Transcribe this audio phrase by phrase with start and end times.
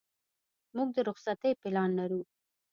[0.75, 2.21] موږ د رخصتۍ پلان لرو.